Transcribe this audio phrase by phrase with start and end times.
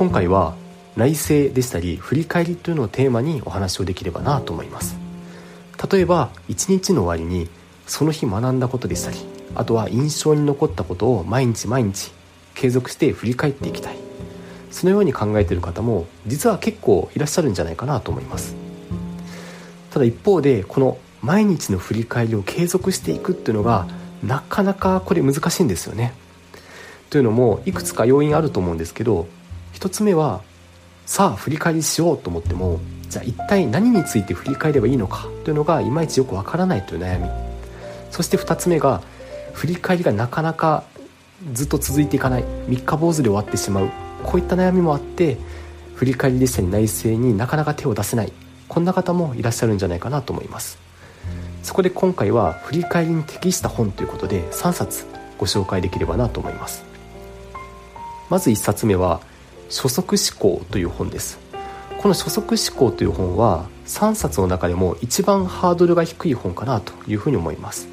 [0.00, 0.54] 今回は
[0.96, 4.96] 内省でしたり振り返りというのをテーマにお話をできればなと思います。
[5.92, 7.50] 例えば一日の終わりに
[7.86, 9.18] その日学んだことでしたり
[9.54, 12.12] あとは印象に残ったことを毎日毎日
[12.54, 13.98] 継続して振り返っていきたい。
[14.70, 18.54] そのように考えている方も実は結構いらっしゃるんじゃないかなと思います。
[19.90, 23.86] ただ一方でこの毎日の振り返りを継続していくっていうのが
[24.24, 26.14] なかなかこれ難しいんですよね。
[27.10, 29.28] というのもいくつか要因あると思うんですけど
[29.74, 30.42] 1つ目は
[31.06, 37.28] さあ振り返りしようと思ってもじゃあ一体何について振り返ればいいのかというのがいまいちよくわからないという悩み。
[38.10, 39.02] そして2つ目が
[39.52, 40.84] 振り返りがなかなか
[41.52, 43.90] ずっと続いていかない三日坊主で終わってしまう
[44.22, 45.38] こういった悩みもあって
[45.94, 48.32] 振り返りでしたり内省になかなか手を出せない
[48.68, 50.78] こんな方もいらっしゃるんじゃないかなと思います。
[51.62, 55.06] そこで今回は振り返りに適した本ということで3冊
[55.38, 56.84] ご紹介できればなと思います。
[58.28, 59.20] まず1冊目は
[59.70, 61.38] 初速思考という本です。
[61.98, 67.88] この初速思考という本は3冊の中でも一番ハードルが低い本かなというふうに思います。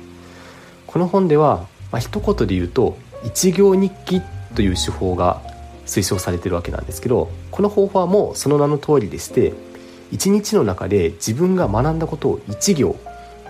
[0.88, 4.22] この本では、まあ、一言で言うと一行日記
[4.55, 5.42] という手法が
[5.86, 9.53] 推奨されてるわけなんですけどこの方法はもうその名の通りでして
[10.11, 12.95] 一日の中で自分が学んだことを1行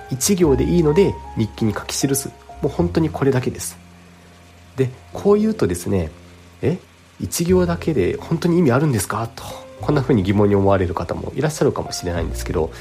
[0.10, 2.30] 1行でいいので日記に書き記す。
[2.62, 3.78] もう本当にこれだけです。
[4.76, 6.12] でこう言うとですね
[6.62, 6.78] え
[7.22, 9.28] 1行だけで本当に意味あるんですか？
[9.36, 9.44] と
[9.82, 12.72] こんな風に疑問に思われる方もいらっしゃるかもしれないんですけど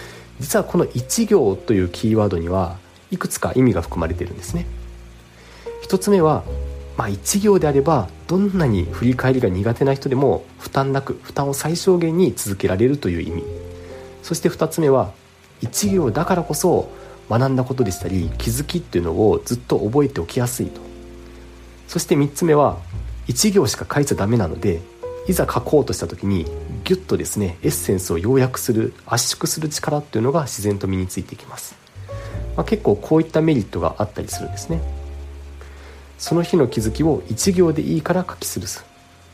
[0.40, 2.76] 実はこの1行というキーワードには
[3.10, 4.66] いくつか意味が含まれているんですね。
[5.82, 6.42] 一つ目は、
[6.96, 13.44] まあ、1行であればどんなに振り返りが苦手な人でも負担なく負担を最小限に続けられるという意味。
[14.22, 15.12] そして2つ目は
[15.62, 16.90] 1行だからこそ
[17.30, 20.80] 学んだことでしたり気づきっていうのをずっと覚えておきやすいと。
[21.86, 22.78] そして3つ目は
[23.28, 24.80] 1行しか書いちゃダメなので
[25.28, 26.44] いざ書こうとした時に
[26.84, 31.74] ギュッとですねエッセンスを要約する圧縮する力っていうのが自然と身についていきます、
[32.56, 34.80] まあ、結構こういったメリットがあったりするんですね。
[36.18, 38.84] その日の気づきを1行でいいから書き記す、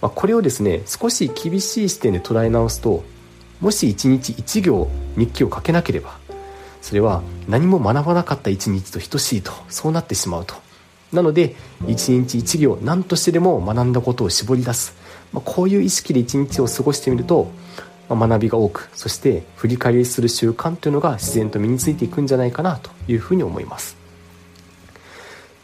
[0.01, 3.05] まあ、これをですね少し厳しい視点で捉え直すと
[3.61, 6.19] もし1日1行日記を書けなければ
[6.81, 10.57] それは何も学ばなかった1日と等しいとそうなってしまうと。
[11.13, 14.95] なので1日1行何としてでも学んだことを絞り出す、
[15.33, 17.51] まあ、こういう意識で1日を過ごしてみると、
[18.09, 23.97] まあ、学びが多くそして振り返りする習慣というのが自然と身についていくんじゃないかなというふうに思います。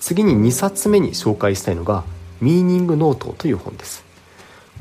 [0.00, 2.04] 次に2冊目に紹介したいのが
[2.40, 4.04] 「ミーニングノート」という本です。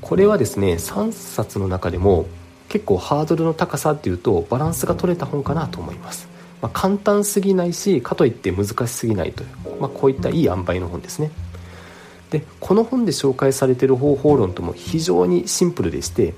[0.01, 2.27] これはですね3冊の中でも
[2.69, 6.27] 結構ハードルの高さっていうとバランスが取れた本かなと思います、
[6.61, 11.31] まあ、簡単すぎないしかといって難しすぎないという、まあ、こういったいい塩梅の本ですね。
[12.31, 16.33] でこの本で紹介されている方法論とも非常にシンプルでして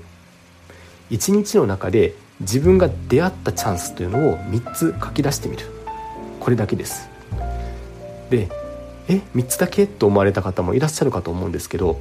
[1.10, 5.66] 1日の中で自分が出会ったチャンスというのを3つ書き出してみる。
[6.38, 7.08] これだけです。
[8.30, 8.48] で
[9.08, 12.00] え3つだけと思われた方もいらっしゃるかと思うんですけど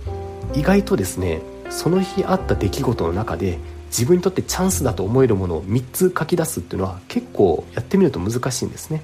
[0.53, 3.57] 意外とですねその日あった出来事の中で
[3.89, 9.01] 自分にとってチャンスだと思えるものを3つ書き出すっていうのは結構やってみると難しいんですね。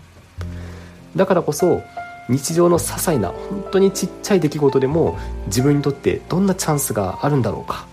[1.15, 1.81] だからこそ
[2.29, 7.87] 日常の些細な本当にちっちゃい出来事でも自分にとってどんなチャンスがあるんだろうか。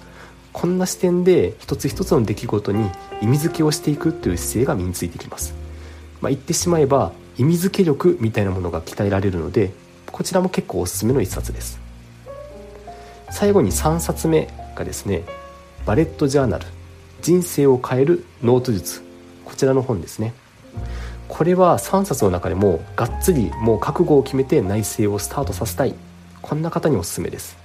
[0.52, 2.90] こんな視点で一つ一つの出来事に
[3.22, 5.54] 意味付けをしていくっていう姿勢が身についてきます、
[6.20, 9.72] まあ、言ってしまえば意味付け力みたいなものが鍛えられるので
[10.10, 11.80] こちらも結構おすすめの一冊です。
[13.30, 15.24] 最後に3冊目がですね
[15.86, 16.66] バレットジャーナル。
[17.22, 19.00] 人生を変えるノート術。
[19.44, 20.34] こちらの本ですね。
[21.28, 25.94] これは3冊の中でもがっつりもう覚悟を決めて内省をスタートさせたい。
[26.42, 27.56] こんな方におすすめです。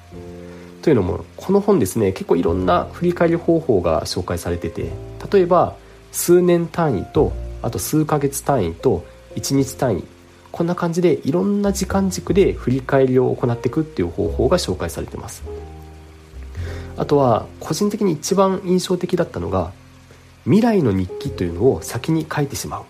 [0.83, 4.91] というのもこの本ですね結構いろんな振り返り方法が紹介されてて
[5.31, 5.75] 例えば
[6.11, 9.03] 数年単位とあと数ヶ月単位と
[9.35, 10.03] 1日単位。
[10.51, 15.43] こんな感じでいろんな時間軸で振り返りを行っていくっていう方法が紹介されてます。
[16.97, 19.71] あとは個人的に一番印象的だったのが
[20.43, 22.83] 未来の日記というのを先に書いてしまう。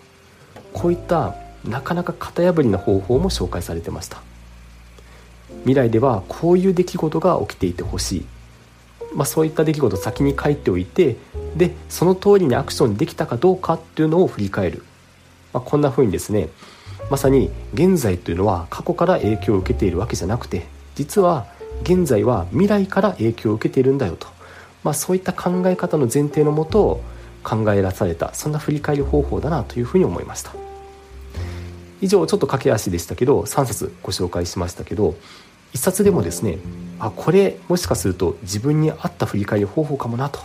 [0.72, 1.34] こういった
[1.64, 4.22] なかなか型破りな方法も紹介されてました。
[5.62, 8.26] 未来ではこういう出来事が起きていてほしい、
[9.14, 11.16] まあ、そういった出来事を先に書いておいて
[11.56, 14.84] でその通りにアクションできたかどうかっていうのを振り返る、
[15.52, 16.48] まあ、こんな風にですね
[17.10, 21.46] まさに現在というのは過去から影響を受けているわけじゃなくて実は
[21.82, 24.28] 現在は未来から影響を受けているんだよと、
[24.84, 27.00] まあ、そういった考え方の前提のもと
[27.42, 30.52] 考え出されたそんな振り返り方法だなというふうに思いました。
[32.00, 35.16] 以上ちょっと駆け足でしたけど3冊ご紹介しましたけど
[35.72, 36.58] 1冊でもですね
[37.00, 40.40] あこれもしかすると自分に合った振り返り方法かもなと、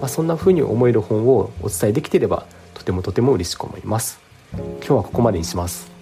[0.00, 4.20] まあ、そんな風に思える本をお伝えできてればとてもとても嬉しく思います。
[4.52, 5.93] 今日はここまでにします。